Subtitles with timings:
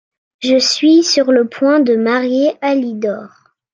[0.39, 3.29] Je suis sur le point de marier Alidor…